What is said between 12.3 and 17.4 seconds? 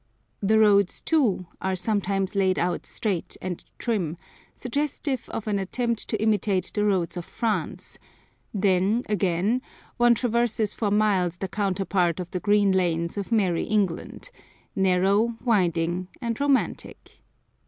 the green lanes of Merrie England narrow, winding, and romantic.